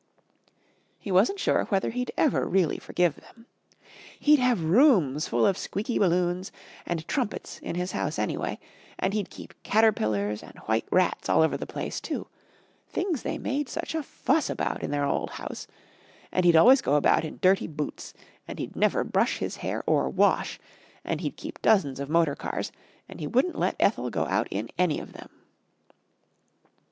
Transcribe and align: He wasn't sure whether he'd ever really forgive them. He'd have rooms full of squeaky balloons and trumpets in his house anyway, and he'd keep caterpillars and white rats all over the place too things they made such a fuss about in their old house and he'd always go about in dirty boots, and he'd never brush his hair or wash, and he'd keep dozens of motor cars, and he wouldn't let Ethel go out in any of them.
He 0.97 1.11
wasn't 1.11 1.39
sure 1.39 1.65
whether 1.65 1.91
he'd 1.91 2.11
ever 2.17 2.47
really 2.47 2.79
forgive 2.79 3.17
them. 3.17 3.45
He'd 4.19 4.39
have 4.39 4.63
rooms 4.63 5.27
full 5.27 5.45
of 5.45 5.59
squeaky 5.59 5.99
balloons 5.99 6.51
and 6.87 7.07
trumpets 7.07 7.59
in 7.59 7.75
his 7.75 7.91
house 7.91 8.17
anyway, 8.17 8.57
and 8.97 9.13
he'd 9.13 9.29
keep 9.29 9.53
caterpillars 9.61 10.41
and 10.41 10.57
white 10.65 10.87
rats 10.91 11.29
all 11.29 11.43
over 11.43 11.55
the 11.55 11.67
place 11.67 12.01
too 12.01 12.25
things 12.89 13.21
they 13.21 13.37
made 13.37 13.69
such 13.69 13.93
a 13.93 14.01
fuss 14.01 14.49
about 14.49 14.81
in 14.81 14.89
their 14.89 15.05
old 15.05 15.29
house 15.29 15.67
and 16.31 16.45
he'd 16.45 16.55
always 16.55 16.81
go 16.81 16.95
about 16.95 17.23
in 17.23 17.37
dirty 17.39 17.67
boots, 17.67 18.15
and 18.47 18.57
he'd 18.57 18.75
never 18.75 19.03
brush 19.03 19.37
his 19.37 19.57
hair 19.57 19.83
or 19.85 20.09
wash, 20.09 20.59
and 21.05 21.21
he'd 21.21 21.37
keep 21.37 21.61
dozens 21.61 21.99
of 21.99 22.09
motor 22.09 22.35
cars, 22.35 22.71
and 23.07 23.19
he 23.19 23.27
wouldn't 23.27 23.53
let 23.59 23.75
Ethel 23.79 24.09
go 24.09 24.25
out 24.31 24.47
in 24.49 24.67
any 24.79 24.99
of 24.99 25.13
them. 25.13 25.29